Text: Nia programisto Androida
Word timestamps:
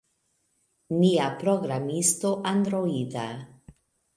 Nia 0.93 1.27
programisto 1.43 2.33
Androida 2.53 3.27